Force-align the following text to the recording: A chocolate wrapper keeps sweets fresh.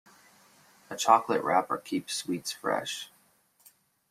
A 0.89 0.95
chocolate 0.95 1.43
wrapper 1.43 1.77
keeps 1.77 2.15
sweets 2.15 2.51
fresh. 2.51 3.11